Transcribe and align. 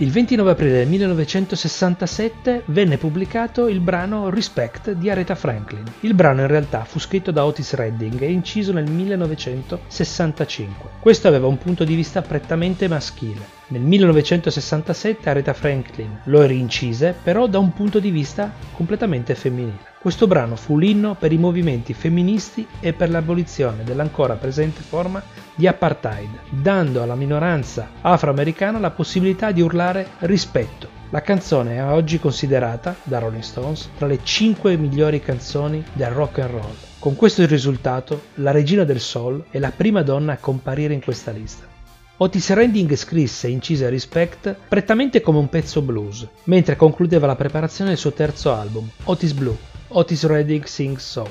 Il 0.00 0.12
29 0.12 0.52
aprile 0.52 0.70
del 0.70 0.86
1967 0.86 2.62
venne 2.66 2.98
pubblicato 2.98 3.66
il 3.66 3.80
brano 3.80 4.30
Respect 4.30 4.92
di 4.92 5.10
Aretha 5.10 5.34
Franklin. 5.34 5.82
Il 6.02 6.14
brano 6.14 6.42
in 6.42 6.46
realtà 6.46 6.84
fu 6.84 7.00
scritto 7.00 7.32
da 7.32 7.44
Otis 7.44 7.74
Redding 7.74 8.22
e 8.22 8.30
inciso 8.30 8.72
nel 8.72 8.88
1965. 8.88 10.90
Questo 11.00 11.26
aveva 11.26 11.48
un 11.48 11.58
punto 11.58 11.82
di 11.82 11.96
vista 11.96 12.22
prettamente 12.22 12.86
maschile. 12.86 13.57
Nel 13.70 13.82
1967 13.82 15.28
Aretha 15.28 15.52
Franklin 15.52 16.20
lo 16.24 16.42
rincise 16.46 17.14
però 17.22 17.46
da 17.46 17.58
un 17.58 17.74
punto 17.74 18.00
di 18.00 18.10
vista 18.10 18.50
completamente 18.72 19.34
femminile. 19.34 19.96
Questo 20.00 20.26
brano 20.26 20.56
fu 20.56 20.78
l'inno 20.78 21.16
per 21.16 21.32
i 21.32 21.36
movimenti 21.36 21.92
femministi 21.92 22.66
e 22.80 22.94
per 22.94 23.10
l'abolizione 23.10 23.84
dell'ancora 23.84 24.36
presente 24.36 24.80
forma 24.80 25.22
di 25.54 25.66
apartheid, 25.66 26.30
dando 26.48 27.02
alla 27.02 27.14
minoranza 27.14 27.90
afroamericana 28.00 28.78
la 28.78 28.90
possibilità 28.90 29.52
di 29.52 29.60
urlare 29.60 30.12
rispetto. 30.20 30.88
La 31.10 31.20
canzone 31.20 31.76
è 31.76 31.84
oggi 31.84 32.18
considerata 32.18 32.96
da 33.02 33.18
Rolling 33.18 33.42
Stones 33.42 33.90
tra 33.98 34.06
le 34.06 34.20
5 34.22 34.78
migliori 34.78 35.20
canzoni 35.20 35.84
del 35.92 36.08
rock 36.08 36.38
and 36.38 36.50
roll. 36.50 36.74
Con 36.98 37.16
questo 37.16 37.44
risultato, 37.44 38.22
la 38.36 38.50
regina 38.50 38.84
del 38.84 39.00
soul 39.00 39.44
è 39.50 39.58
la 39.58 39.72
prima 39.76 40.00
donna 40.00 40.32
a 40.32 40.38
comparire 40.38 40.94
in 40.94 41.02
questa 41.02 41.32
lista. 41.32 41.77
Otis 42.20 42.50
Redding 42.50 42.96
scrisse 42.96 43.46
e 43.46 43.50
incise 43.50 43.88
Respect 43.88 44.56
prettamente 44.68 45.20
come 45.20 45.38
un 45.38 45.48
pezzo 45.48 45.82
blues, 45.82 46.26
mentre 46.46 46.74
concludeva 46.74 47.28
la 47.28 47.36
preparazione 47.36 47.90
del 47.90 47.98
suo 47.98 48.12
terzo 48.12 48.52
album, 48.52 48.90
Otis 49.04 49.32
Blue, 49.34 49.56
Otis 49.86 50.26
Redding 50.26 50.64
Sings 50.64 51.08
Soul. 51.08 51.30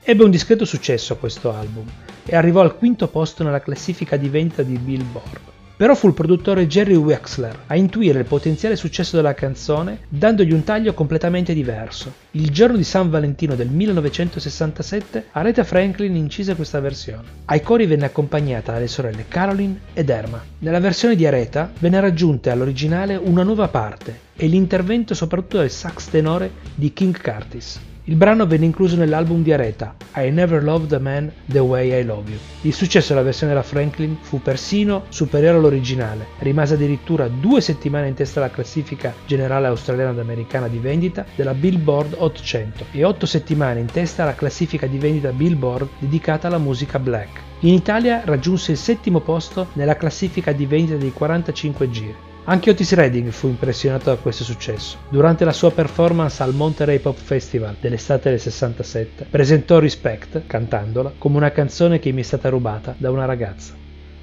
Ebbe 0.00 0.22
un 0.22 0.30
discreto 0.30 0.64
successo 0.64 1.16
questo 1.16 1.52
album 1.52 1.84
e 2.24 2.36
arrivò 2.36 2.60
al 2.60 2.76
quinto 2.76 3.08
posto 3.08 3.42
nella 3.42 3.60
classifica 3.60 4.16
di 4.16 4.28
vendita 4.28 4.62
di 4.62 4.78
Billboard. 4.78 5.51
Però 5.76 5.94
fu 5.94 6.06
il 6.06 6.14
produttore 6.14 6.66
Jerry 6.66 6.94
Wexler 6.94 7.64
a 7.66 7.76
intuire 7.76 8.20
il 8.20 8.24
potenziale 8.24 8.76
successo 8.76 9.16
della 9.16 9.34
canzone 9.34 10.00
dandogli 10.08 10.52
un 10.52 10.62
taglio 10.64 10.94
completamente 10.94 11.54
diverso. 11.54 12.12
Il 12.32 12.50
giorno 12.50 12.76
di 12.76 12.84
San 12.84 13.10
Valentino 13.10 13.54
del 13.54 13.68
1967 13.68 15.26
Aretha 15.32 15.64
Franklin 15.64 16.14
incise 16.14 16.54
questa 16.54 16.78
versione. 16.80 17.24
Ai 17.46 17.62
cori 17.62 17.86
venne 17.86 18.04
accompagnata 18.04 18.72
dalle 18.72 18.86
sorelle 18.86 19.26
Caroline 19.26 19.80
ed 19.94 20.10
Erma. 20.10 20.42
Nella 20.58 20.80
versione 20.80 21.16
di 21.16 21.26
Aretha 21.26 21.70
venne 21.78 22.00
raggiunta 22.00 22.52
all'originale 22.52 23.16
una 23.16 23.42
nuova 23.42 23.68
parte 23.68 24.30
e 24.36 24.46
l'intervento 24.46 25.14
soprattutto 25.14 25.58
del 25.58 25.70
sax 25.70 26.08
tenore 26.08 26.50
di 26.74 26.92
King 26.92 27.20
Curtis. 27.20 27.80
Il 28.06 28.16
brano 28.16 28.48
venne 28.48 28.64
incluso 28.64 28.96
nell'album 28.96 29.44
di 29.44 29.52
Aretha, 29.52 29.94
I 30.16 30.28
Never 30.32 30.60
Loved 30.64 30.90
a 30.90 30.98
Man 30.98 31.30
the 31.46 31.60
Way 31.60 32.00
I 32.00 32.04
Love 32.04 32.30
You. 32.30 32.38
Il 32.62 32.74
successo 32.74 33.12
della 33.12 33.24
versione 33.24 33.52
della 33.52 33.64
Franklin 33.64 34.16
fu 34.20 34.42
persino 34.42 35.04
superiore 35.08 35.58
all'originale, 35.58 36.26
rimase 36.38 36.74
addirittura 36.74 37.28
due 37.28 37.60
settimane 37.60 38.08
in 38.08 38.14
testa 38.14 38.40
alla 38.40 38.50
classifica 38.50 39.14
generale 39.24 39.68
australiana 39.68 40.10
ed 40.10 40.18
americana 40.18 40.66
di 40.66 40.78
vendita 40.78 41.24
della 41.36 41.54
Billboard 41.54 42.16
Hot 42.18 42.40
100 42.40 42.86
e 42.90 43.04
otto 43.04 43.24
settimane 43.24 43.78
in 43.78 43.86
testa 43.86 44.24
alla 44.24 44.34
classifica 44.34 44.88
di 44.88 44.98
vendita 44.98 45.30
Billboard 45.30 45.86
dedicata 45.98 46.48
alla 46.48 46.58
musica 46.58 46.98
black. 46.98 47.38
In 47.60 47.72
Italia 47.72 48.22
raggiunse 48.24 48.72
il 48.72 48.78
settimo 48.78 49.20
posto 49.20 49.68
nella 49.74 49.96
classifica 49.96 50.50
di 50.50 50.66
vendita 50.66 50.96
dei 50.96 51.12
45 51.12 51.90
giri. 51.90 52.30
Anche 52.44 52.70
Otis 52.70 52.94
Redding 52.94 53.30
fu 53.30 53.46
impressionato 53.46 54.10
da 54.10 54.16
questo 54.16 54.42
successo. 54.42 54.98
Durante 55.10 55.44
la 55.44 55.52
sua 55.52 55.70
performance 55.70 56.42
al 56.42 56.52
Monterey 56.52 56.98
Pop 56.98 57.16
Festival 57.16 57.76
dell'estate 57.78 58.30
del 58.30 58.40
67, 58.40 59.26
presentò 59.30 59.78
Respect, 59.78 60.42
cantandola, 60.48 61.12
come 61.18 61.36
una 61.36 61.52
canzone 61.52 62.00
che 62.00 62.10
mi 62.10 62.22
è 62.22 62.24
stata 62.24 62.48
rubata 62.48 62.96
da 62.98 63.12
una 63.12 63.26
ragazza. 63.26 63.74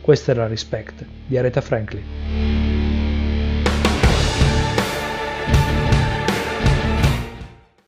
Questa 0.02 0.31
era 0.31 0.47
Respect 0.47 1.06
di 1.28 1.38
Aretha 1.38 1.62
Franklin. 1.62 2.28